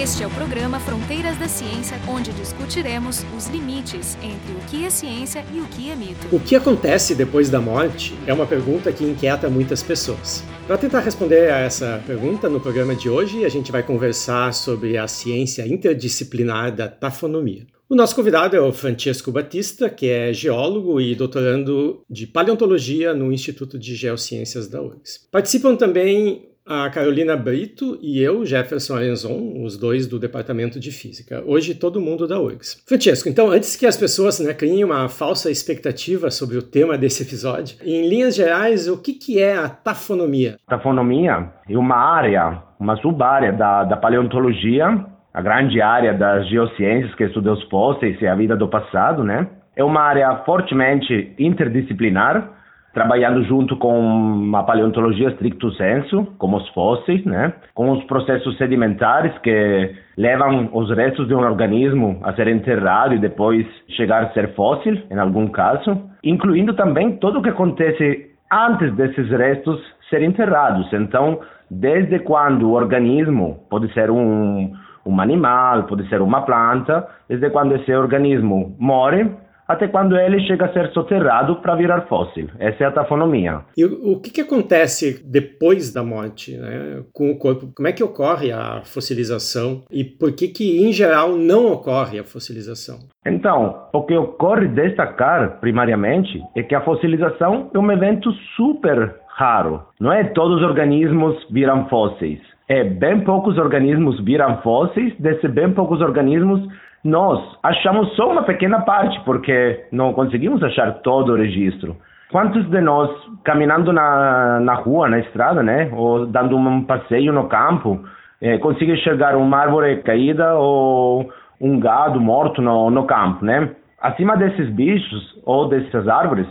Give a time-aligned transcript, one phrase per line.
[0.00, 4.90] Este é o programa Fronteiras da Ciência, onde discutiremos os limites entre o que é
[4.90, 6.24] ciência e o que é mito.
[6.30, 10.44] O que acontece depois da morte é uma pergunta que inquieta muitas pessoas.
[10.68, 14.96] Para tentar responder a essa pergunta, no programa de hoje a gente vai conversar sobre
[14.96, 17.66] a ciência interdisciplinar da tafonomia.
[17.88, 23.32] O nosso convidado é o Francesco Batista, que é geólogo e doutorando de paleontologia no
[23.32, 25.26] Instituto de Geociências da URGS.
[25.32, 31.42] Participam também a Carolina Brito e eu, Jefferson Arenzon, os dois do Departamento de Física.
[31.46, 32.84] Hoje todo mundo da URGS.
[32.86, 37.22] Francesco, então antes que as pessoas né, criem uma falsa expectativa sobre o tema desse
[37.22, 40.56] episódio, em linhas gerais, o que, que é a tafonomia?
[40.68, 47.24] Tafonomia é uma área, uma subárea da, da paleontologia, a grande área das geociências que
[47.24, 49.48] estuda os fósseis e a vida do passado, né?
[49.74, 52.57] É uma área fortemente interdisciplinar,
[52.98, 57.52] trabalhando junto com a paleontologia stricto sensu, como os fósseis, né?
[57.72, 63.18] com os processos sedimentares que levam os restos de um organismo a ser enterrado e
[63.20, 68.92] depois chegar a ser fóssil, em algum caso, incluindo também tudo o que acontece antes
[68.96, 69.80] desses restos
[70.10, 70.92] serem enterrados.
[70.92, 71.38] Então,
[71.70, 74.72] desde quando o organismo pode ser um,
[75.06, 79.30] um animal, pode ser uma planta, desde quando esse organismo morre
[79.68, 82.48] até quando ele chega a ser soterrado para virar fóssil.
[82.58, 83.60] Essa é a tafonomia.
[83.76, 87.70] E o, que, que, acontece depois da morte né, com o corpo?
[87.76, 92.24] Como é que ocorre a fossilização e por que, que, em geral, não ocorre a
[92.24, 92.98] fossilização?
[93.26, 99.82] Então, o que ocorre destacar, primariamente, é que a fossilização é um evento super raro.
[100.00, 102.40] Não é todos os organismos viram fósseis.
[102.68, 106.66] É bem poucos organismos viram fósseis, desses bem poucos organismos
[107.04, 111.96] nós achamos só uma pequena parte, porque não conseguimos achar todo o registro.
[112.30, 113.10] Quantos de nós,
[113.44, 118.04] caminhando na, na rua, na estrada, né, ou dando um passeio no campo,
[118.40, 123.70] eh, conseguem enxergar uma árvore caída ou um gado morto no, no campo, né?
[124.00, 126.46] Acima desses bichos ou dessas árvores,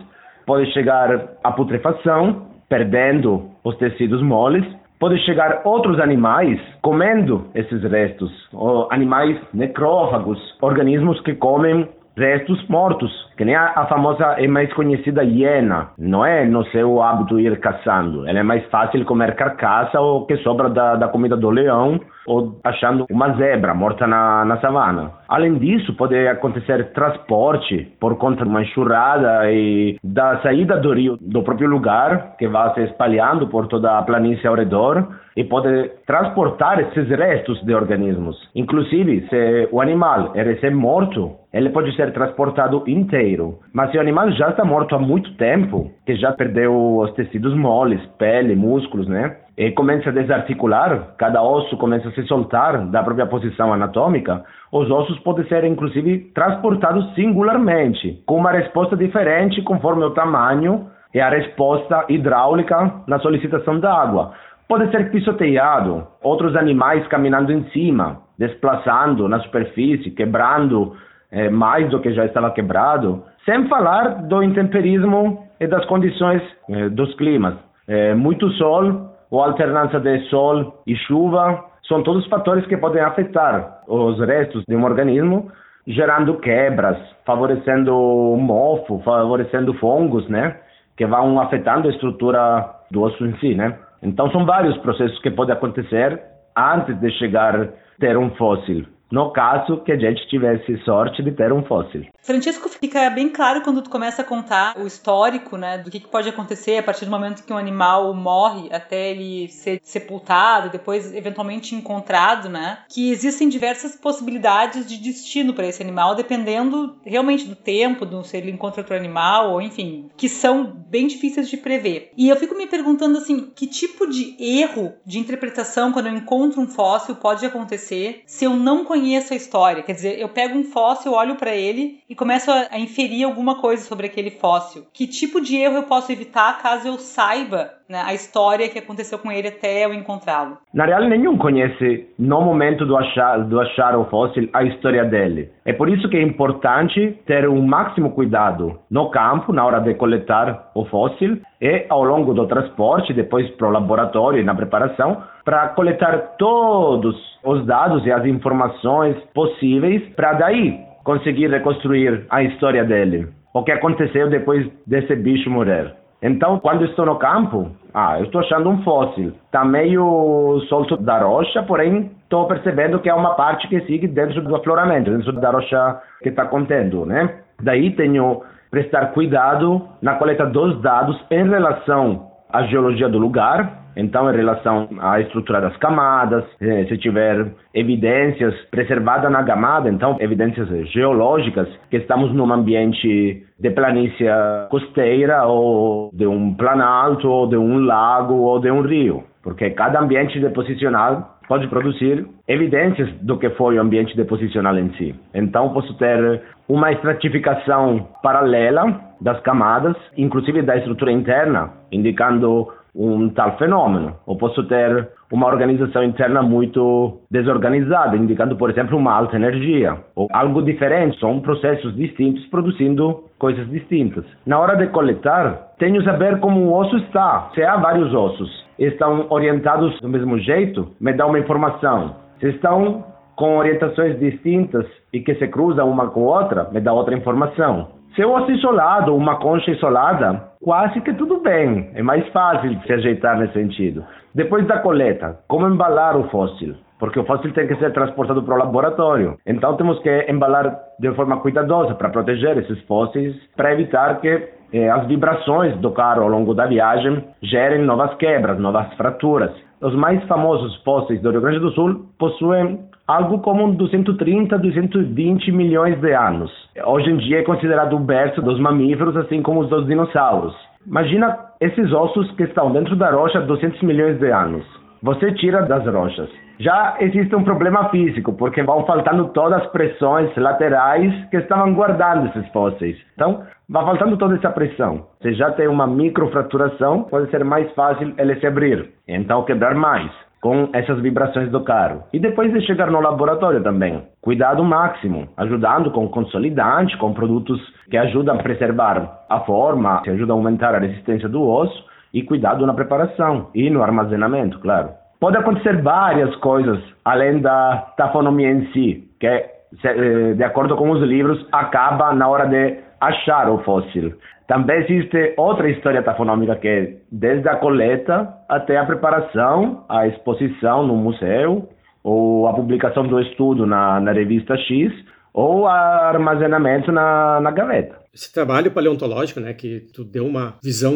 [0.45, 4.65] pode chegar a putrefação, perdendo os tecidos moles,
[4.99, 13.11] pode chegar outros animais comendo esses restos, ou animais necrófagos, organismos que comem restos mortos,
[13.37, 15.89] que nem a, a, famosa e mais conhecida hiena.
[15.97, 20.37] Não é no seu hábito ir caçando, ela é mais fácil comer carcaça ou que
[20.37, 25.11] sobra da, da comida do leão ou achando uma zebra morta na, na savana.
[25.29, 31.17] Além disso, pode acontecer transporte por conta de uma enxurrada e da saída do rio
[31.21, 35.91] do próprio lugar, que vai se espalhando por toda a planície ao redor e pode
[36.05, 38.35] transportar esses restos de organismos.
[38.55, 43.26] Inclusive, se o animal é recém-morto, ele pode ser transportado inteiro.
[43.73, 47.55] Mas se o animal já está morto há muito tempo, que já perdeu os tecidos
[47.55, 49.37] moles, pele, músculos, né?
[49.57, 54.89] E começa a desarticular, cada osso começa a se soltar da própria posição anatômica, os
[54.91, 61.29] ossos podem ser inclusive transportados singularmente, com uma resposta diferente conforme o tamanho e a
[61.29, 64.33] resposta hidráulica na solicitação da água.
[64.67, 70.93] Pode ser pisoteado, outros animais caminhando em cima, desplaçando na superfície, quebrando
[71.31, 76.89] é, mais do que já estava quebrado, sem falar do intemperismo e das condições é,
[76.89, 77.55] dos climas.
[77.87, 83.81] É, muito sol ou alternância de sol e chuva são todos fatores que podem afetar
[83.87, 85.49] os restos de um organismo,
[85.85, 87.93] gerando quebras, favorecendo
[88.37, 90.57] mofo, favorecendo fungos, né?
[90.97, 93.77] Que vão afetando a estrutura do osso em si, né?
[94.03, 96.21] Então são vários processos que podem acontecer
[96.57, 97.67] antes de chegar a
[97.99, 102.05] ter um fóssil no caso que a gente tivesse sorte de ter um fóssil.
[102.21, 106.07] Francisco, fica bem claro quando tu começa a contar o histórico, né, do que, que
[106.07, 111.13] pode acontecer a partir do momento que um animal morre até ele ser sepultado, depois
[111.13, 117.55] eventualmente encontrado, né, que existem diversas possibilidades de destino para esse animal, dependendo realmente do
[117.55, 122.11] tempo, do se ele encontra outro animal, ou enfim, que são bem difíceis de prever.
[122.17, 126.59] E eu fico me perguntando assim, que tipo de erro de interpretação quando eu encontro
[126.59, 129.83] um fóssil pode acontecer se eu não conheço conheço a história.
[129.83, 133.61] Quer dizer, eu pego um fóssil, olho para ele e começo a, a, inferir alguma
[133.61, 134.85] coisa sobre aquele fóssil.
[134.91, 139.17] Que tipo de erro eu posso evitar caso eu saiba né, a história que aconteceu
[139.17, 140.57] com ele até eu encontrá-lo?
[140.73, 145.49] Na real, nenhum conhece, no momento do achar, do achar o fóssil, a história dele.
[145.65, 149.93] É por isso que é importante ter um máximo cuidado no campo, na hora de
[149.93, 155.23] coletar o fóssil, e ao longo do transporte, depois para o laboratório e na preparação,
[155.43, 162.83] para coletar todos os dados e as informações possíveis para daí conseguir reconstruir a história
[162.83, 163.29] dele.
[163.53, 165.95] O que aconteceu depois desse bicho morrer.
[166.21, 169.33] Então, quando estou no campo, ah, eu estou achando um fóssil.
[169.45, 174.41] Está meio solto da rocha, porém estou percebendo que é uma parte que sigue dentro
[174.41, 177.39] do afloramento, dentro da rocha que está contendo, né?
[177.61, 184.31] Daí tenho prestar cuidado na coleta dos dados em relação à geologia do lugar, então,
[184.31, 190.69] em relação à estrutura das camadas, eh, se tiver evidências preservadas na camada, então evidências
[190.91, 194.27] geológicas, que estamos num ambiente de planície
[194.69, 199.99] costeira ou de um planalto ou de um lago ou de um rio, porque cada
[199.99, 205.15] ambiente deposicional pode produzir evidências do que foi o ambiente deposicional em si.
[205.33, 212.67] Então, posso ter uma estratificação paralela das camadas, inclusive da estrutura interna, indicando
[212.97, 214.15] um tal fenômeno.
[214.25, 220.27] Ou posso ter uma organização interna muito desorganizada, indicando, por exemplo, uma alta energia, ou
[220.33, 221.19] algo diferente.
[221.19, 224.25] São processos distintos produzindo coisas distintas.
[224.45, 227.51] Na hora de coletar, tenho que saber como o osso está.
[227.53, 228.49] Se há vários ossos,
[228.79, 232.15] estão orientados do mesmo jeito, me dá uma informação.
[232.39, 233.03] Se estão
[233.35, 237.96] com orientações distintas e que se cruzam uma com outra, me dá outra informação.
[238.17, 241.91] Se eu osso isolado, uma concha isolada, quase que tudo bem.
[241.93, 244.03] É mais fácil de se ajeitar nesse sentido.
[244.33, 246.73] Depois da coleta, como embalar o fóssil?
[246.97, 249.37] Porque o fóssil tem que ser transportado para o laboratório.
[249.45, 254.89] Então temos que embalar de forma cuidadosa para proteger esses fósseis, para evitar que eh,
[254.89, 259.51] as vibrações do carro ao longo da viagem gerem novas quebras, novas fraturas.
[259.79, 265.99] Os mais famosos fósseis do Rio Grande do Sul possuem algo como 230, 220 milhões
[266.01, 266.51] de anos.
[266.85, 270.53] Hoje em dia é considerado o berço dos mamíferos, assim como os dos dinossauros.
[270.85, 274.65] Imagina esses ossos que estão dentro da rocha há 200 milhões de anos.
[275.01, 276.29] Você tira das rochas.
[276.59, 282.27] Já existe um problema físico, porque vão faltando todas as pressões laterais que estavam guardando
[282.27, 282.97] esses fósseis.
[283.13, 285.05] Então, vai faltando toda essa pressão.
[285.21, 288.89] Se já tem uma microfraturação, pode ser mais fácil ele se abrir.
[289.07, 290.11] Então, quebrar mais
[290.47, 292.03] com essas vibrações do carro.
[292.13, 297.59] E depois de chegar no laboratório também, cuidado máximo, ajudando com consolidante, com produtos
[297.91, 301.83] que ajudam a preservar a forma, que ajudam a aumentar a resistência do osso
[302.13, 304.91] e cuidado na preparação e no armazenamento, claro.
[305.19, 311.01] Pode acontecer várias coisas além da tafonomia em si, que eh, de acordo com os
[311.01, 314.13] livros acaba na hora de achar o fóssil.
[314.47, 320.87] Também existe outra história tafonômica que é desde a coleta até a preparação, a exposição
[320.87, 321.69] no museu,
[322.03, 324.93] ou a publicação do estudo na, na revista X,
[325.33, 327.95] ou armazenamento na, na gaveta.
[328.13, 330.95] Esse trabalho paleontológico, né, que tu deu uma visão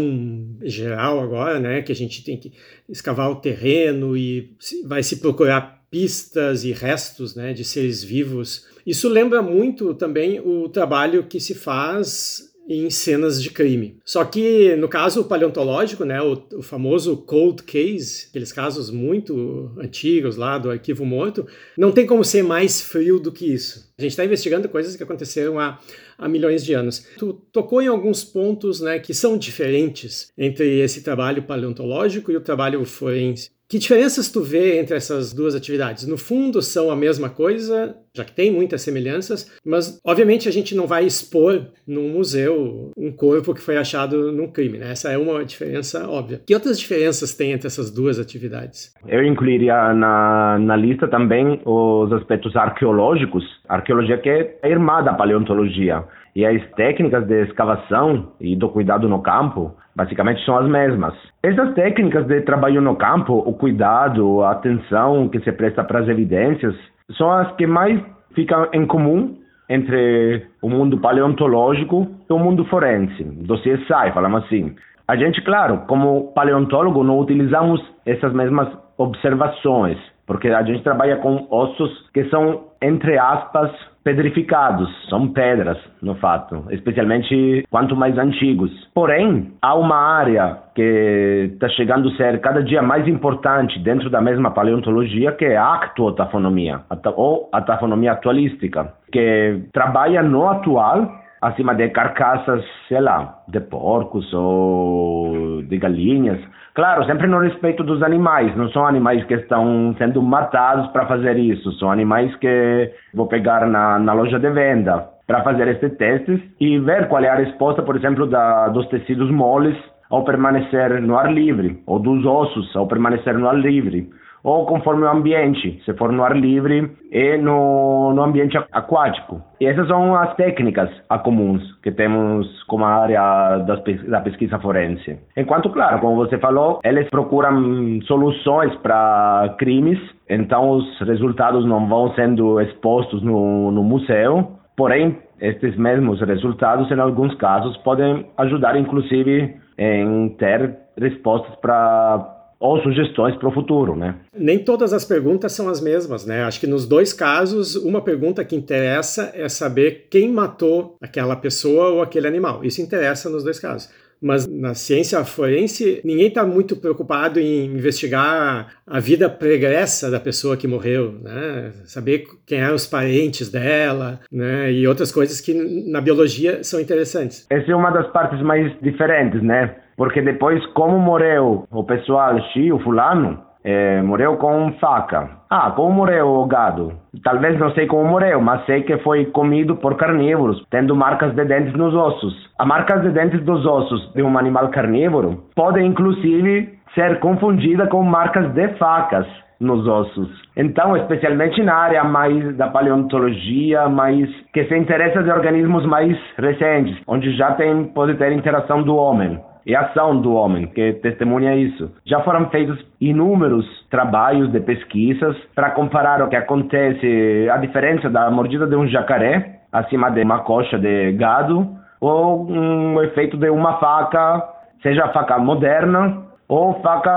[0.63, 2.51] geral agora, né, que a gente tem que
[2.89, 4.50] escavar o terreno e
[4.88, 8.65] vai se procurar pistas e restos, né, de seres vivos.
[8.86, 13.98] Isso lembra muito também o trabalho que se faz em cenas de crime.
[14.06, 20.38] Só que no caso paleontológico, né, o, o, famoso cold case, aqueles casos muito antigos
[20.38, 21.45] lá do arquivo morto,
[21.78, 23.91] não tem como ser mais frio do que isso.
[24.01, 25.77] A gente está investigando coisas que aconteceram há,
[26.18, 27.06] há milhões de anos.
[27.19, 32.42] Tu tocou em alguns pontos né, que são diferentes entre esse trabalho paleontológico e o
[32.42, 33.51] trabalho forense.
[33.71, 36.06] Que diferenças tu vê entre essas duas atividades?
[36.06, 40.75] No fundo, são a mesma coisa, já que tem muitas semelhanças, mas obviamente a gente
[40.75, 44.92] não vai expor num museu um corpo que foi achado num crime, né?
[44.92, 46.42] Essa é uma diferença óbvia.
[46.45, 48.94] Que outras diferenças tem entre essas duas atividades?
[49.07, 53.46] Eu incluiria na, na lista também os aspectos arqueológicos,
[53.91, 56.03] arqueologia que é irmã da paleontologia.
[56.36, 61.13] E as técnicas de escavação e do cuidado no campo basicamente são as mesmas.
[61.43, 66.07] Essas técnicas de trabalho no campo, o cuidado, a atenção que se presta para as
[66.07, 66.74] evidências,
[67.17, 68.00] são as que mais
[68.33, 69.38] ficam em comum
[69.69, 74.75] entre o mundo paleontológico e o mundo forense, do CSI, falamos assim.
[75.07, 79.98] A gente, claro, como paleontólogo, não utilizamos essas mesmas observações,
[80.32, 83.70] porque a gente trabalha com ossos que são, entre aspas,
[84.02, 88.72] pedrificados, são pedras, no fato, especialmente quanto mais antigos.
[88.94, 94.22] Porém, há uma área que está chegando a ser cada dia mais importante dentro da
[94.22, 96.80] mesma paleontologia, que é a actuotafonomia,
[97.18, 104.31] ou a tafonomia atualística, que trabalha no atual acima de carcaças, sei lá, de porcos
[104.33, 106.39] ou de galinhas.
[106.74, 111.38] Claro, sempre no respeito dos animais, não são animais que estão sendo matados para fazer
[111.38, 116.39] isso, são animais que vou pegar na, na loja de venda para fazer estes testes
[116.60, 119.77] e ver qual é a resposta, por exemplo, da, dos tecidos moles
[120.10, 124.10] ao permanecer no ar livre, ou dos ossos ao permanecer no ar livre,
[124.43, 129.41] ou conforme o ambiente, se for no ar livre e no, no ambiente aquático.
[129.60, 130.89] E essas são as técnicas
[131.24, 135.19] comuns que temos como área das, da pesquisa forense.
[135.38, 142.13] Enquanto, claro, como você falou, eles procuram soluções para crimes, então os resultados não vão
[142.13, 149.55] sendo expostos no, no museu, porém, estes mesmos resultados, em alguns casos, podem ajudar, inclusive,
[149.77, 154.15] em ter respostas para ou sugestões para o futuro, né?
[154.38, 156.44] Nem todas as perguntas são as mesmas, né?
[156.44, 161.89] Acho que nos dois casos, uma pergunta que interessa é saber quem matou aquela pessoa
[161.89, 162.63] ou aquele animal.
[162.63, 163.89] Isso interessa nos dois casos.
[164.22, 170.56] Mas na ciência forense, ninguém está muito preocupado em investigar a vida pregressa da pessoa
[170.56, 171.72] que morreu, né?
[171.86, 174.72] Saber quem eram os parentes dela, né?
[174.72, 175.56] E outras coisas que
[175.89, 177.48] na biologia são interessantes.
[177.50, 179.75] Essa é uma das partes mais diferentes, né?
[180.01, 185.29] Porque depois, como morreu o pessoal X, o fulano, é, morreu com faca.
[185.48, 186.93] Ah, como morreu o gado?
[187.24, 191.46] Talvez não sei como morreu, mas sei que foi comido por carnívoros, tendo marcas de
[191.46, 192.34] dentes nos ossos.
[192.58, 198.01] As marcas de dentes dos ossos de um animal carnívoro podem inclusive ser confundida com
[198.01, 199.27] marcas de facas
[199.60, 200.29] nos ossos.
[200.58, 207.00] Então, especialmente na área mais da paleontologia, mais que se interessa de organismos mais recentes,
[207.05, 211.91] onde já tem pode ter interação do homem e ação do homem que testemunha isso.
[212.06, 218.30] Já foram feitos inúmeros trabalhos de pesquisas para comparar o que acontece, a diferença da
[218.32, 221.68] mordida de um jacaré acima de uma coxa de gado
[222.00, 224.44] ou um efeito de uma faca,
[224.82, 227.12] seja faca moderna ou faca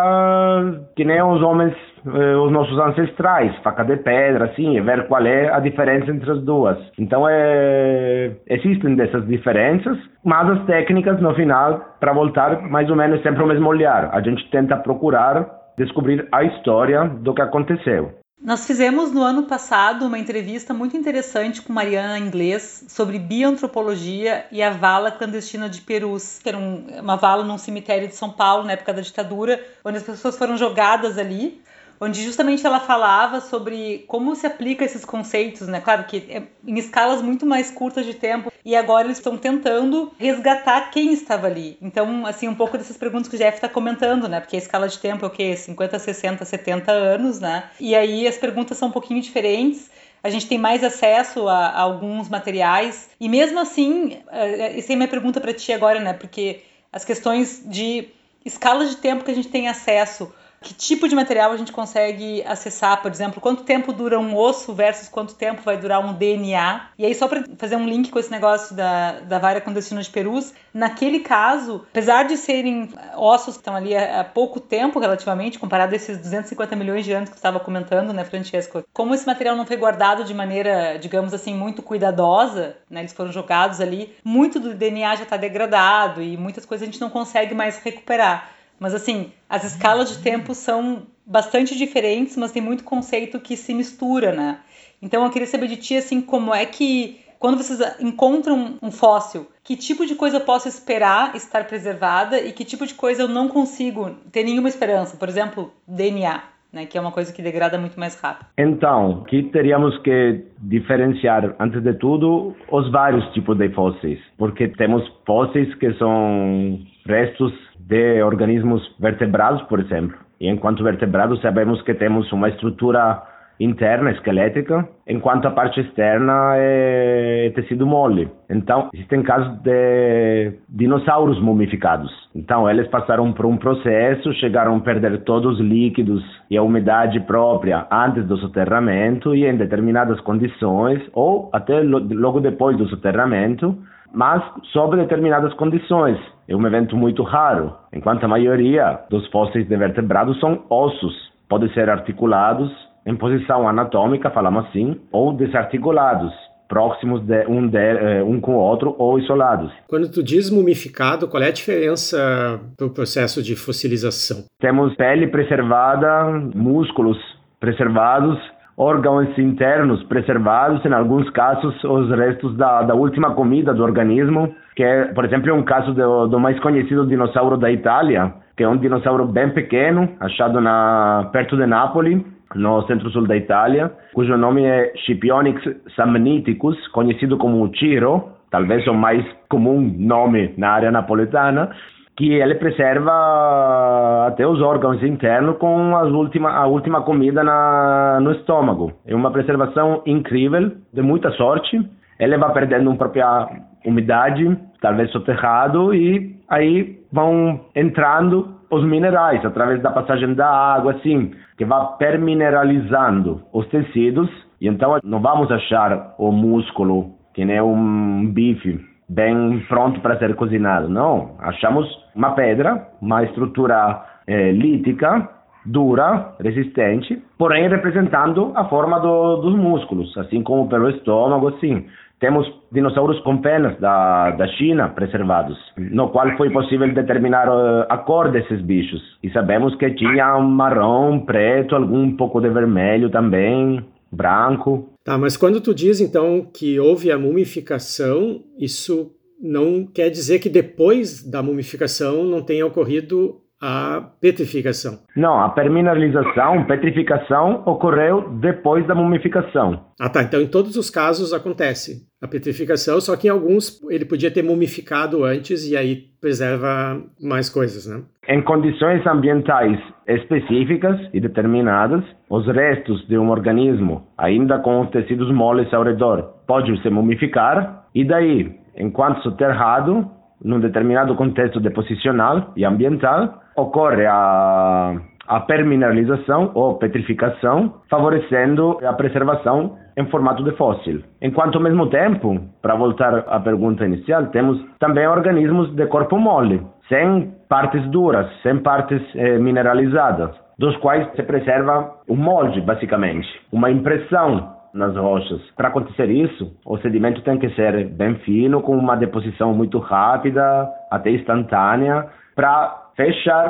[0.94, 1.74] que nem os homens,
[2.06, 6.42] eh, os nossos ancestrais, faca de pedra, assim, ver qual é a diferença entre as
[6.42, 6.78] duas.
[6.99, 13.23] Então, é, existem dessas diferenças, mas as técnicas, no final, para voltar mais ou menos
[13.23, 14.11] sempre o mesmo olhar.
[14.12, 15.46] A gente tenta procurar
[15.76, 18.12] descobrir a história do que aconteceu.
[18.44, 24.62] Nós fizemos no ano passado uma entrevista muito interessante com Mariana Inglês sobre bioantropologia e
[24.62, 28.64] a vala clandestina de Perus, que era um, uma vala num cemitério de São Paulo
[28.64, 31.62] na época da ditadura, onde as pessoas foram jogadas ali
[32.00, 35.80] onde justamente ela falava sobre como se aplica esses conceitos, né?
[35.80, 40.12] Claro que é em escalas muito mais curtas de tempo e agora eles estão tentando
[40.18, 41.76] resgatar quem estava ali.
[41.80, 44.40] Então, assim, um pouco dessas perguntas que o Jeff está comentando, né?
[44.40, 45.56] Porque a escala de tempo é o quê?
[45.56, 47.70] 50, 60, 70 anos, né?
[47.78, 49.90] E aí as perguntas são um pouquinho diferentes
[50.24, 53.10] a gente tem mais acesso a, a alguns materiais.
[53.20, 56.14] E mesmo assim, uh, essa é a minha pergunta para ti agora, né?
[56.14, 58.08] Porque as questões de
[58.42, 60.32] escalas de tempo que a gente tem acesso
[60.64, 64.73] que tipo de material a gente consegue acessar, por exemplo, quanto tempo dura um osso
[64.73, 66.88] versus quanto tempo vai durar um DNA.
[66.99, 70.09] E aí, só para fazer um link com esse negócio da, da vara clandestina de
[70.09, 75.92] perus, naquele caso, apesar de serem ossos que estão ali há pouco tempo relativamente, comparado
[75.92, 78.83] a esses 250 milhões de anos que você estava comentando, né, Francesco?
[78.92, 83.30] Como esse material não foi guardado de maneira, digamos assim, muito cuidadosa, né, eles foram
[83.30, 87.54] jogados ali, muito do DNA já está degradado e muitas coisas a gente não consegue
[87.54, 88.53] mais recuperar.
[88.78, 93.72] Mas assim, as escalas de tempo são bastante diferentes, mas tem muito conceito que se
[93.72, 94.60] mistura, né?
[95.00, 99.46] Então eu queria saber de ti assim, como é que quando vocês encontram um fóssil,
[99.62, 103.28] que tipo de coisa eu posso esperar estar preservada e que tipo de coisa eu
[103.28, 105.16] não consigo ter nenhuma esperança?
[105.16, 106.53] Por exemplo, DNA.
[106.74, 108.48] Né, que é uma coisa que degrada muito mais rápido.
[108.58, 115.06] Então, aqui teríamos que diferenciar, antes de tudo, os vários tipos de fósseis, porque temos
[115.24, 120.18] fósseis que são restos de organismos vertebrados, por exemplo.
[120.40, 123.22] E enquanto vertebrados, sabemos que temos uma estrutura
[123.58, 128.28] interna, esquelética, enquanto a parte externa é tecido mole.
[128.50, 132.11] Então, existem casos de dinossauros mumificados.
[132.34, 137.20] Então, eles passaram por um processo, chegaram a perder todos os líquidos e a umidade
[137.20, 143.76] própria antes do soterramento e em determinadas condições, ou até logo depois do soterramento,
[144.12, 144.42] mas
[144.73, 146.18] sob determinadas condições.
[146.49, 151.14] É um evento muito raro, enquanto a maioria dos fósseis de vertebrados são ossos,
[151.49, 152.70] podem ser articulados
[153.06, 156.32] em posição anatômica, falamos assim, ou desarticulados,
[156.68, 159.70] próximos de um, de, eh, um com o outro ou isolados.
[159.87, 164.44] Quando tu diz mumificado, qual é a diferença para o processo de fossilização?
[164.58, 167.18] Temos pele preservada, músculos
[167.61, 168.38] preservados
[168.76, 174.82] órgãos internos preservados, em alguns casos os restos da, da última comida do organismo, que
[174.82, 178.76] é, por exemplo, um caso do, do mais conhecido dinossauro da Itália, que é um
[178.76, 182.23] dinossauro bem pequeno, achado na, perto de Nápoles,
[182.54, 185.61] no centro-sul da Itália, cujo nome é Scipionix
[185.96, 191.70] samniticus, conhecido como Ciro, talvez o mais comum nome na área napoletana,
[192.16, 198.32] que ele preserva até os órgãos internos com as última, a última comida na, no
[198.32, 198.92] estômago.
[199.04, 201.80] É uma preservação incrível, de muita sorte.
[202.20, 203.49] Ele vai perdendo um própria
[203.84, 211.33] umidade, talvez soterrado, e aí vão entrando os minerais através da passagem da água, assim,
[211.56, 214.28] que vai permineralizando os tecidos.
[214.61, 220.35] E então não vamos achar o músculo que nem um bife bem pronto para ser
[220.35, 220.88] cozinado.
[220.88, 225.28] Não, achamos uma pedra, uma estrutura é, lítica,
[225.64, 231.87] dura, resistente, porém representando a forma do, dos músculos, assim como pelo estômago, assim.
[232.21, 237.99] Temos dinossauros com penas da, da China preservados, no qual foi possível determinar uh, a
[237.99, 239.02] cor desses bichos.
[239.23, 244.90] E sabemos que tinha um marrom, preto, algum pouco de vermelho também, branco.
[245.04, 249.11] Tá, mas quando tu diz então que houve a mumificação, isso
[249.42, 254.99] não quer dizer que depois da mumificação não tenha ocorrido a petrificação.
[255.16, 259.87] Não, a permineralização, petrificação ocorreu depois da mumificação.
[259.99, 260.23] Ah, tá.
[260.23, 264.42] Então, em todos os casos acontece a petrificação, só que em alguns ele podia ter
[264.42, 268.02] mumificado antes e aí preserva mais coisas, né?
[268.28, 275.33] Em condições ambientais específicas e determinadas, os restos de um organismo, ainda com os tecidos
[275.33, 280.11] moles ao redor, pode se mumificar e daí, enquanto soterrado,
[280.44, 284.94] num determinado contexto deposicional e ambiental, ocorre a,
[285.26, 291.02] a permineralização ou petrificação, favorecendo a preservação em formato de fóssil.
[291.22, 296.60] Enquanto ao mesmo tempo, para voltar à pergunta inicial, temos também organismos de corpo mole,
[296.88, 303.70] sem partes duras, sem partes eh, mineralizadas, dos quais se preserva o molde, basicamente, uma
[303.70, 305.40] impressão nas rochas.
[305.56, 310.68] Para acontecer isso, o sedimento tem que ser bem fino, com uma deposição muito rápida,
[310.90, 313.48] até instantânea, para fechar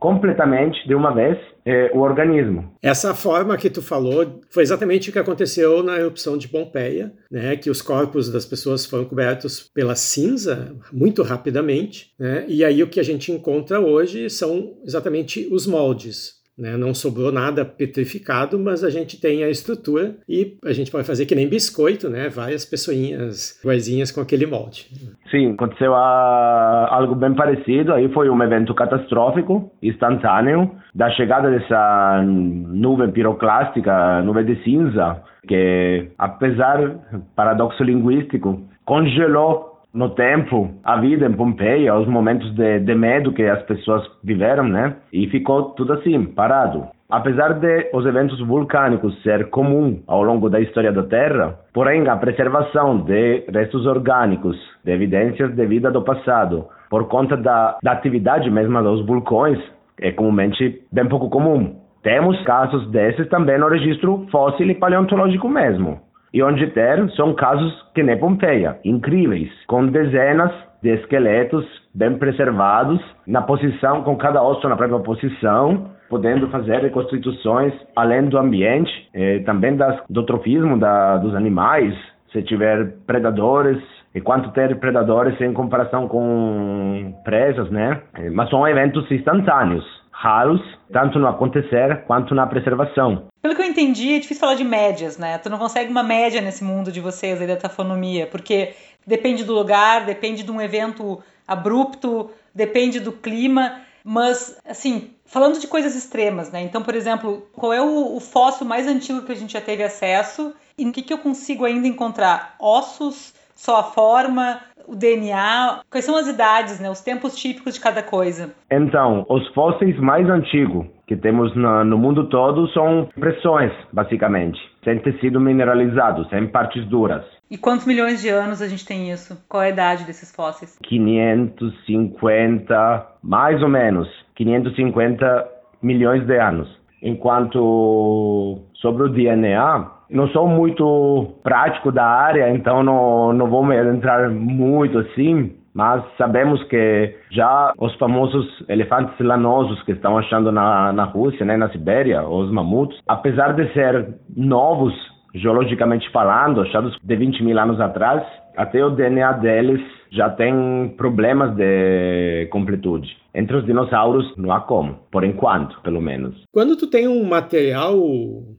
[0.00, 2.74] completamente, de uma vez, eh, o organismo.
[2.82, 7.56] Essa forma que tu falou foi exatamente o que aconteceu na erupção de Pompeia, né,
[7.56, 12.88] que os corpos das pessoas foram cobertos pela cinza muito rapidamente, né, e aí o
[12.88, 16.76] que a gente encontra hoje são exatamente os moldes, né?
[16.76, 21.26] Não sobrou nada petrificado, mas a gente tem a estrutura e a gente pode fazer
[21.26, 22.28] que nem biscoito, né?
[22.28, 24.86] Várias pessoinhas iguaizinhas com aquele molde.
[25.30, 27.92] Sim, aconteceu a, algo bem parecido.
[27.92, 36.10] Aí foi um evento catastrófico, instantâneo, da chegada dessa nuvem piroclástica, nuvem de cinza, que,
[36.18, 37.00] apesar
[37.34, 43.42] paradoxo linguístico, congelou no tempo, a vida em Pompeia, os momentos de, de medo que
[43.42, 44.96] as pessoas viveram, né?
[45.12, 46.86] E ficou tudo assim, parado.
[47.10, 52.16] Apesar de os eventos vulcânicos ser comum ao longo da história da Terra, porém a
[52.16, 58.50] preservação de restos orgânicos, de evidências de vida do passado, por conta da, da atividade
[58.50, 59.58] mesma dos vulcões,
[60.00, 61.76] é comumente bem pouco comum.
[62.02, 66.00] Temos casos desses também no registro fóssil e paleontológico mesmo.
[66.32, 70.50] E onde ter são casos que nem Pompeia, incríveis, com dezenas
[70.82, 71.64] de esqueletos
[71.94, 78.38] bem preservados, na posição, com cada osso na própria posição, podendo fazer reconstituições além do
[78.38, 81.94] ambiente, eh, também das, do trofismo da, dos animais,
[82.32, 83.78] se tiver predadores,
[84.14, 88.00] e quanto ter predadores em comparação com presas, né?
[88.18, 89.84] Eh, mas são eventos instantâneos,
[90.22, 90.60] raros,
[90.92, 93.26] tanto no acontecer quanto na preservação.
[93.42, 95.36] Pelo que eu entendi, é difícil falar de médias, né?
[95.38, 98.72] Tu não consegue uma média nesse mundo de vocês aí da tafonomia, porque
[99.04, 105.66] depende do lugar, depende de um evento abrupto, depende do clima, mas, assim, falando de
[105.66, 106.62] coisas extremas, né?
[106.62, 109.82] Então, por exemplo, qual é o, o fóssil mais antigo que a gente já teve
[109.82, 112.54] acesso e no que, que eu consigo ainda encontrar?
[112.60, 115.80] Ossos, só a forma, o DNA?
[115.90, 116.90] Quais são as idades, né?
[116.90, 118.54] Os tempos típicos de cada coisa?
[118.70, 124.98] Então, os fósseis mais antigos que temos no, no mundo todo são impressões, basicamente, sem
[124.98, 127.24] tecido mineralizado, sem partes duras.
[127.50, 129.36] E quantos milhões de anos a gente tem isso?
[129.48, 130.78] Qual é a idade desses fósseis?
[130.82, 135.46] 550, mais ou menos, 550
[135.82, 136.81] milhões de anos.
[137.02, 144.30] Enquanto sobre o DNA, não sou muito prático da área, então não, não vou entrar
[144.30, 151.04] muito assim, mas sabemos que já os famosos elefantes lanosos que estão achando na, na
[151.04, 154.94] Rússia, né, na Sibéria, os mamutos, apesar de ser novos
[155.34, 158.22] geologicamente falando, achados de 20 mil anos atrás,
[158.56, 159.80] até o DNA deles
[160.12, 163.16] já tem problemas de completude.
[163.34, 166.36] Entre os dinossauros não há como, por enquanto, pelo menos.
[166.52, 167.98] Quando tu tem um material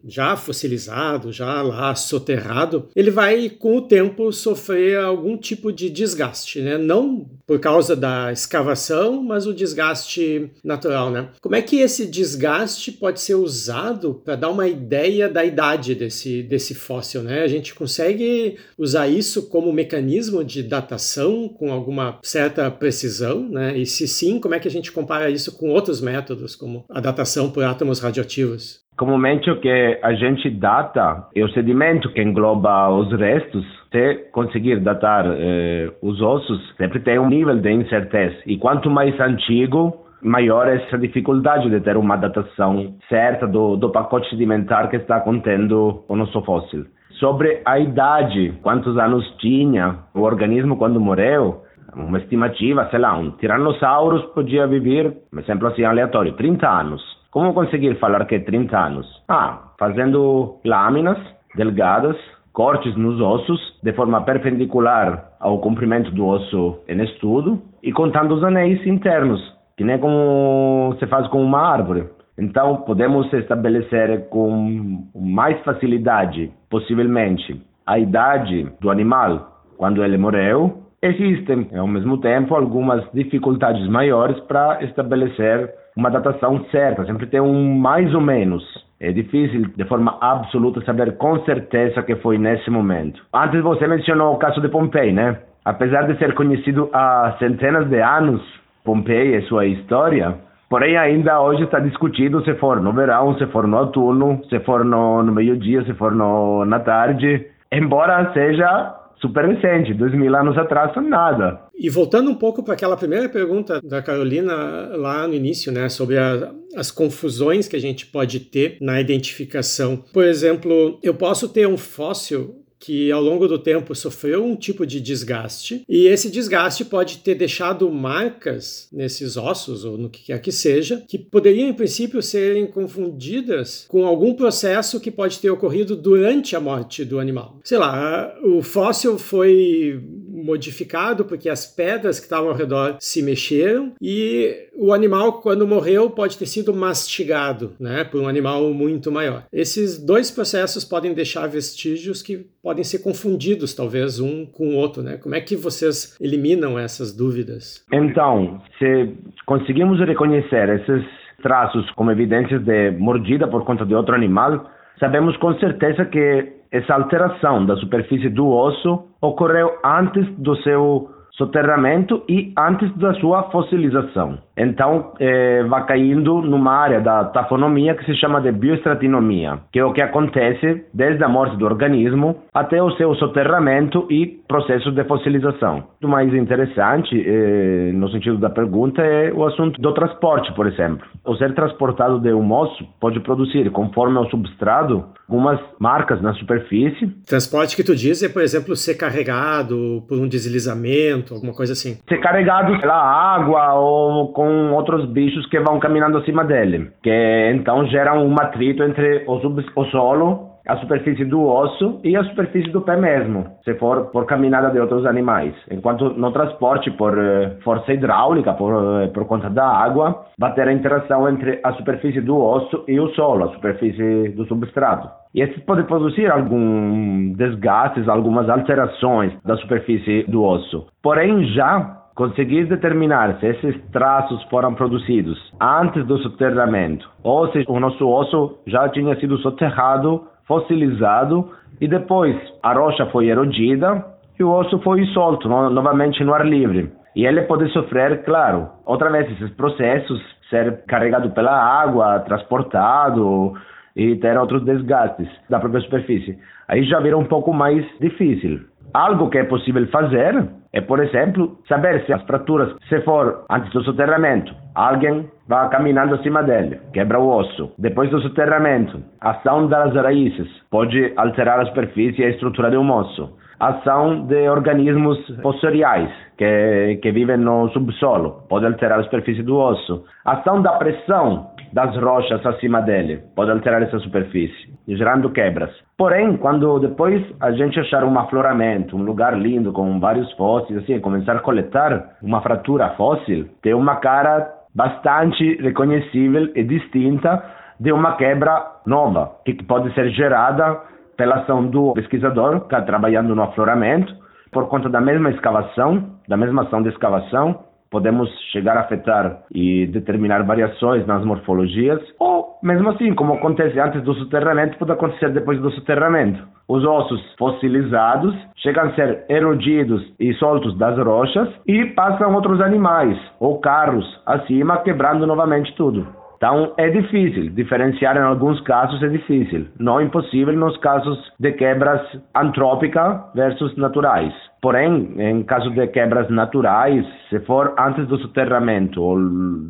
[0.04, 6.60] já fossilizado, já lá soterrado, ele vai com o tempo sofrer algum tipo de desgaste,
[6.60, 6.78] né?
[6.78, 11.30] Não por causa da escavação, mas o desgaste natural, né?
[11.40, 16.42] Como é que esse desgaste pode ser usado para dar uma ideia da idade desse,
[16.42, 17.44] desse fóssil, né?
[17.44, 23.78] A gente consegue usar isso como mecanismo de datação com alguma certa precisão, né?
[23.78, 27.00] E se sim, como é que a gente compara isso com outros métodos, como a
[27.00, 28.84] datação por átomos radioativos?
[28.98, 33.66] Comumente o que a gente data é o sedimento que engloba os restos.
[33.92, 38.36] Se conseguir datar eh, os ossos, sempre tem um nível de incerteza.
[38.46, 43.92] E quanto mais antigo, maior é essa dificuldade de ter uma datação certa do, do
[43.92, 46.86] pacote sedimentar que está contendo o nosso fóssil.
[47.24, 51.64] Sobre a idade, quantos anos tinha o organismo quando morreu,
[51.96, 57.02] uma estimativa, sei lá, um Tiranossauros podia viver, um exemplo assim aleatório, 30 anos.
[57.32, 59.08] Como conseguir falar que é 30 anos?
[59.30, 61.18] Ah, fazendo lâminas
[61.56, 62.18] delgadas,
[62.52, 68.44] cortes nos ossos, de forma perpendicular ao comprimento do osso em estudo, e contando os
[68.44, 69.40] anéis internos,
[69.78, 72.04] que nem como se faz com uma árvore.
[72.38, 81.68] Então, podemos estabelecer com mais facilidade, possivelmente, a idade do animal quando ele morreu Existem,
[81.78, 88.16] ao mesmo tempo, algumas dificuldades maiores para estabelecer uma datação certa, sempre tem um mais
[88.16, 88.64] ou menos.
[89.02, 93.22] É difícil, de forma absoluta, saber com certeza que foi nesse momento.
[93.34, 95.40] Antes você mencionou o caso de Pompei, né?
[95.66, 98.42] Apesar de ser conhecido há centenas de anos,
[98.86, 100.38] Pompei e sua história,
[100.74, 104.84] porém ainda hoje está discutido se for no verão, se for no outono, se for
[104.84, 107.46] no, no meio-dia, se for no, na tarde.
[107.72, 111.60] Embora seja super recente, dois mil anos atrás, nada.
[111.78, 114.56] E voltando um pouco para aquela primeira pergunta da Carolina
[114.96, 120.04] lá no início, né, sobre a, as confusões que a gente pode ter na identificação.
[120.12, 124.86] Por exemplo, eu posso ter um fóssil que ao longo do tempo sofreu um tipo
[124.86, 130.42] de desgaste e esse desgaste pode ter deixado marcas nesses ossos ou no que quer
[130.42, 135.96] que seja, que poderiam em princípio serem confundidas com algum processo que pode ter ocorrido
[135.96, 137.58] durante a morte do animal.
[137.64, 140.04] Sei lá, o fóssil foi
[140.44, 146.10] modificado porque as pedras que estavam ao redor se mexeram e o animal quando morreu
[146.10, 149.46] pode ter sido mastigado, né, por um animal muito maior.
[149.52, 155.04] Esses dois processos podem deixar vestígios que podem ser confundidos, talvez, um com o outro,
[155.04, 155.18] né?
[155.18, 157.84] Como é que vocês eliminam essas dúvidas?
[157.92, 159.12] Então, se
[159.46, 161.04] conseguimos reconhecer esses
[161.42, 166.96] traços como evidências de mordida por conta de outro animal, sabemos com certeza que essa
[166.96, 174.38] alteração da superfície do osso ocorreu antes do seu soterramento e antes da sua fossilização.
[174.56, 179.86] Então, é, vai caindo numa área da tafonomia que se chama de bioestratinomia, que é
[179.86, 185.04] o que acontece desde a morte do organismo até o seu soterramento e processo de
[185.06, 185.84] fossilização.
[186.04, 191.06] O mais interessante, é, no sentido da pergunta, é o assunto do transporte, por exemplo.
[191.26, 197.08] O ser transportado de um osso pode produzir, conforme o substrato, algumas marcas na superfície.
[197.26, 201.98] Transporte que tu diz é, por exemplo, ser carregado por um deslizamento, alguma coisa assim.
[202.08, 207.86] Ser carregado pela água ou com outros bichos que vão caminhando acima dele, que então
[207.88, 212.72] geram um atrito entre o, sub, o solo a superfície do osso e a superfície
[212.72, 215.54] do pé mesmo, se for por caminhada de outros animais.
[215.70, 220.68] Enquanto no transporte por uh, força hidráulica, por, uh, por conta da água, vai ter
[220.68, 225.10] a interação entre a superfície do osso e o solo, a superfície do substrato.
[225.36, 230.88] E isso pode produzir alguns desgastes, algumas alterações da superfície do osso.
[231.02, 237.80] Porém, já conseguir determinar se esses traços foram produzidos antes do soterramento ou se o
[237.80, 244.06] nosso osso já tinha sido soterrado fossilizado e depois a rocha foi erodida
[244.40, 246.92] e o osso foi solto no, novamente no ar livre.
[247.16, 253.54] E ele pode sofrer, claro, outra vez esses processos, ser carregado pela água, transportado
[253.96, 256.38] e ter outros desgastes da própria superfície.
[256.68, 258.62] Aí já vira um pouco mais difícil.
[258.94, 263.72] Algo que é possível fazer é, por exemplo, saber se as fraturas, se for antes
[263.74, 267.72] do soterramento, alguém vai caminhando acima dele, quebra o osso.
[267.78, 272.78] Depois do soterramento, a ação das raízes pode alterar a superfície e a estrutura de
[272.78, 273.38] um osso.
[273.60, 279.58] A ação de organismos fossoriais que, que vivem no subsolo pode alterar a superfície do
[279.58, 280.04] osso.
[280.26, 285.72] A ação da pressão das rochas acima dele pode alterar essa superfície, gerando quebras.
[285.98, 291.00] Porém, quando depois a gente achar um afloramento, um lugar lindo com vários fósseis, assim,
[291.00, 297.44] começar a coletar uma fratura fóssil, tem uma cara bastante reconhecível e distinta
[297.80, 300.80] de uma quebra nova, que pode ser gerada
[301.18, 304.16] pela ação do pesquisador que está trabalhando no afloramento,
[304.52, 309.86] por conta da mesma escavação, da mesma ação de escavação, podemos chegar a afetar e
[309.86, 315.60] determinar variações nas morfologias, ou mesmo assim, como acontece antes do soterramento, pode acontecer depois
[315.62, 316.44] do soterramento.
[316.68, 323.16] Os ossos fossilizados chegam a ser erodidos e soltos das rochas e passam outros animais
[323.40, 326.08] ou carros acima, quebrando novamente tudo.
[326.38, 332.02] Então é difícil, diferenciar em alguns casos é difícil, não impossível nos casos de quebras
[332.36, 334.34] antrópicas versus naturais.
[334.64, 339.20] Porém, em caso de quebras naturais, se for antes do soterramento ou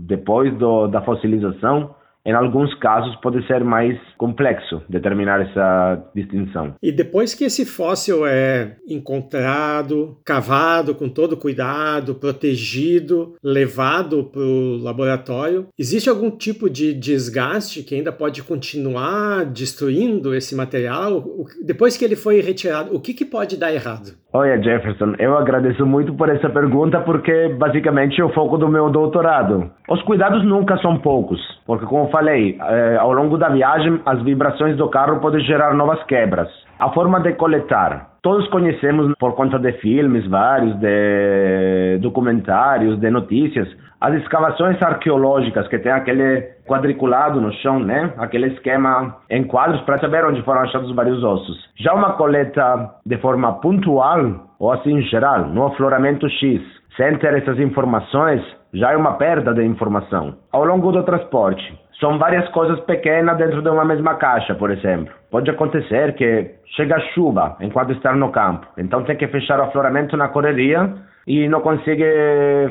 [0.05, 6.75] depois do, da fossilização, em alguns casos pode ser mais complexo determinar essa distinção.
[6.81, 14.77] E depois que esse fóssil é encontrado, cavado com todo cuidado, protegido, levado para o
[14.77, 21.23] laboratório, existe algum tipo de desgaste que ainda pode continuar destruindo esse material?
[21.65, 24.13] Depois que ele foi retirado, o que, que pode dar errado?
[24.31, 28.89] Olha, Jefferson, eu agradeço muito por essa pergunta porque basicamente é o foco do meu
[28.89, 29.69] doutorado.
[29.87, 34.77] Os cuidados nunca são poucos, porque como falei, eh, ao longo da viagem as vibrações
[34.77, 36.47] do carro podem gerar novas quebras.
[36.79, 38.13] A forma de coletar.
[38.21, 43.67] Todos conhecemos por conta de filmes vários, de documentários, de notícias,
[43.99, 48.13] as escavações arqueológicas que tem aquele quadriculado no chão, né?
[48.17, 51.57] Aquele esquema em quadros para saber onde foram achados vários ossos.
[51.79, 56.61] Já uma coleta de forma pontual ou assim geral, no afloramento X,
[56.95, 58.41] sem ter essas informações,
[58.73, 60.35] já é uma perda de informação.
[60.51, 65.13] Ao longo do transporte, são várias coisas pequenas dentro de uma mesma caixa, por exemplo.
[65.31, 70.17] Pode acontecer que chega chuva enquanto está no campo, então tem que fechar o afloramento
[70.17, 70.93] na correria
[71.25, 72.03] e não consegue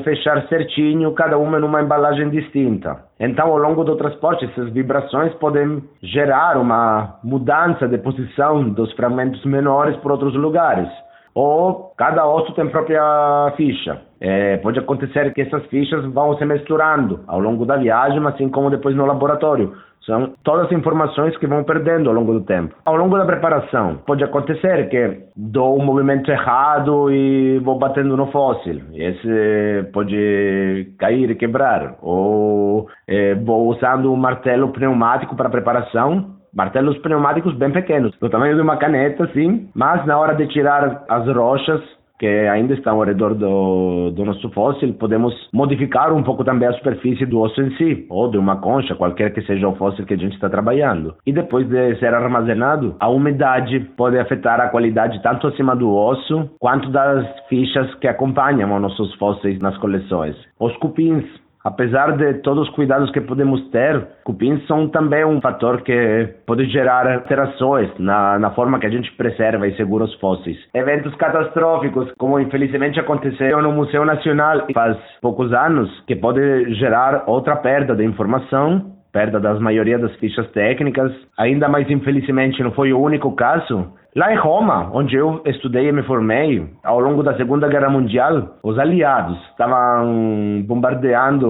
[0.03, 2.97] fechar certinho, cada uma numa embalagem distinta.
[3.19, 9.43] Então, ao longo do transporte, essas vibrações podem gerar uma mudança de posição dos fragmentos
[9.45, 10.87] menores por outros lugares.
[11.35, 14.01] Ou cada osso tem própria ficha.
[14.21, 18.69] É, pode acontecer que essas fichas vão se misturando ao longo da viagem, assim como
[18.69, 19.73] depois no laboratório.
[20.05, 22.75] São todas as informações que vão perdendo ao longo do tempo.
[22.85, 28.27] Ao longo da preparação, pode acontecer que dou um movimento errado e vou batendo no
[28.27, 28.81] fóssil.
[28.93, 31.95] Esse pode cair e quebrar.
[32.01, 38.55] Ou é, vou usando um martelo pneumático para preparação martelos pneumáticos bem pequenos, do tamanho
[38.55, 41.81] de uma caneta, sim, mas na hora de tirar as rochas
[42.19, 46.73] que ainda estão ao redor do, do nosso fóssil, podemos modificar um pouco também a
[46.73, 50.13] superfície do osso em si, ou de uma concha, qualquer que seja o fóssil que
[50.13, 51.15] a gente está trabalhando.
[51.25, 56.49] E depois de ser armazenado, a umidade pode afetar a qualidade tanto acima do osso,
[56.59, 60.37] quanto das fichas que acompanham os nossos fósseis nas coleções.
[60.57, 61.25] Os cupins
[61.63, 66.65] Apesar de todos os cuidados que podemos ter, cupins são também um fator que pode
[66.65, 70.57] gerar alterações na, na forma que a gente preserva e segura os fósseis.
[70.73, 77.55] Eventos catastróficos, como infelizmente aconteceu no Museu Nacional faz poucos anos, que pode gerar outra
[77.55, 81.13] perda de informação perda das maioria das fichas técnicas.
[81.37, 83.93] Ainda mais infelizmente não foi o único caso.
[84.15, 88.57] Lá em Roma, onde eu estudei e me formei, ao longo da Segunda Guerra Mundial,
[88.61, 91.47] os aliados estavam bombardeando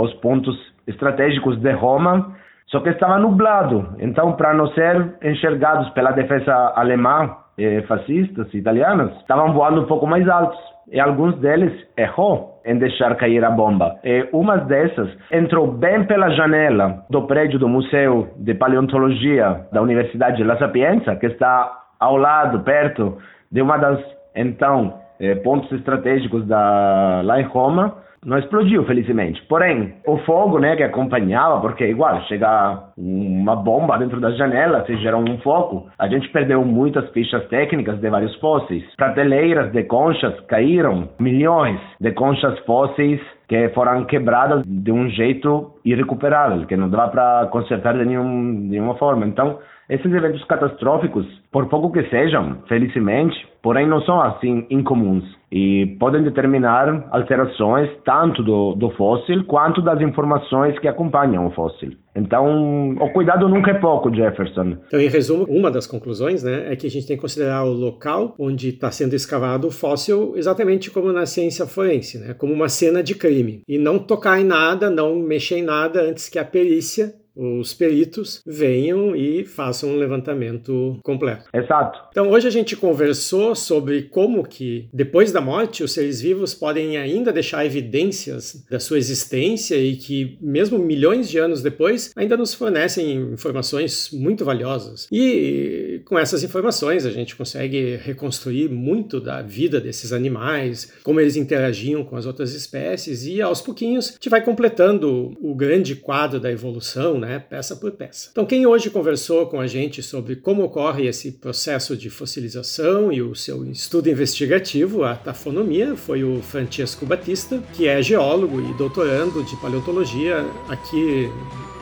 [0.00, 2.32] os pontos estratégicos de Roma,
[2.66, 3.96] só que estava nublado.
[3.98, 10.06] Então, para não ser enxergados pela defesa alemã, eh, fascistas italianas, estavam voando um pouco
[10.06, 10.58] mais altos.
[10.92, 13.96] E alguns deles errou em deixar cair a bomba.
[14.04, 20.38] E uma dessas entrou bem pela janela do prédio do Museu de Paleontologia da Universidade
[20.38, 23.16] de La Sapienza, que está ao lado, perto
[23.50, 24.00] de uma das,
[24.34, 27.94] então, eh, pontos estratégicos da, lá em Roma,
[28.26, 29.40] não explodiu, felizmente.
[29.48, 34.96] Porém, o fogo, né, que acompanhava, porque igual, chega uma bomba dentro da janela, se
[34.96, 38.82] gera um fogo, a gente perdeu muitas fichas técnicas de vários fósseis.
[38.96, 46.66] Prateleiras de conchas caíram, milhões de conchas fósseis que foram quebradas de um jeito irrecuperável,
[46.66, 49.24] que não dava para consertar de, nenhum, de nenhuma forma.
[49.24, 55.96] Então, esses eventos catastróficos, por pouco que sejam, felizmente, porém não são assim incomuns e
[55.98, 61.92] podem determinar alterações tanto do, do fóssil quanto das informações que acompanham o fóssil.
[62.14, 64.76] Então, o cuidado nunca é pouco, Jefferson.
[64.86, 67.72] Então, em resumo, uma das conclusões né, é que a gente tem que considerar o
[67.72, 72.68] local onde está sendo escavado o fóssil exatamente como na ciência forense, né, como uma
[72.68, 73.62] cena de crime.
[73.68, 78.40] E não tocar em nada, não mexer em nada antes que a perícia os peritos
[78.46, 81.44] venham e façam um levantamento completo.
[81.52, 82.00] Exato.
[82.10, 86.96] Então hoje a gente conversou sobre como que depois da morte os seres vivos podem
[86.96, 92.54] ainda deixar evidências da sua existência e que mesmo milhões de anos depois ainda nos
[92.54, 95.06] fornecem informações muito valiosas.
[95.12, 101.36] E com essas informações a gente consegue reconstruir muito da vida desses animais, como eles
[101.36, 106.40] interagiam com as outras espécies e aos pouquinhos a gente vai completando o grande quadro
[106.40, 107.25] da evolução, né?
[107.26, 108.28] Né, peça por peça.
[108.30, 113.20] Então, quem hoje conversou com a gente sobre como ocorre esse processo de fossilização e
[113.20, 119.42] o seu estudo investigativo, a tafonomia, foi o Francesco Batista, que é geólogo e doutorando
[119.44, 121.30] de paleontologia aqui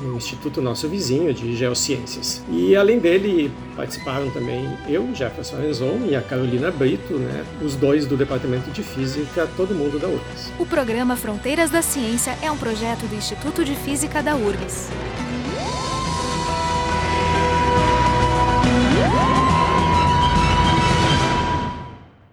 [0.01, 2.43] no Instituto Nosso Vizinho de Geociências.
[2.51, 8.07] E além dele participaram também eu, Jefferson Renzon e a Carolina Brito, né, os dois
[8.07, 10.53] do Departamento de Física, todo mundo da URGS.
[10.59, 14.91] O programa Fronteiras da Ciência é um projeto do Instituto de Física da URGS.